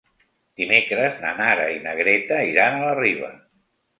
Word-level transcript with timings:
Dimecres 0.61 1.19
na 1.25 1.33
Nara 1.41 1.67
i 1.75 1.77
na 1.85 1.95
Greta 2.01 2.39
iran 2.53 2.79
a 2.79 2.83
la 2.87 2.95
Riba. 3.03 3.33